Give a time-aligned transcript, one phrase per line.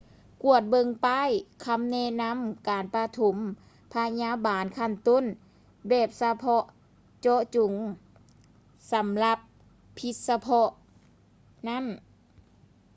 [0.43, 1.29] ກວດເບິ່ງປ້າຍ
[1.65, 2.37] ຄຳແນະນຳ
[2.69, 3.35] ການປະຖົມ
[3.93, 5.23] ພະຍາບານຂັ້ນຕົ້ນ
[5.89, 6.63] ແບບສະເພາະ
[7.21, 7.71] ເຈາະຈົງ
[8.91, 9.39] ສຳລັບ
[9.97, 10.69] ພິດສະເພາະ
[11.69, 11.85] ນັ້ນ